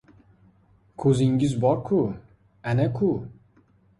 —Ko‘zingiz 1.03 1.53
bor-ku, 1.65 2.01
ana-ku. 2.71 3.13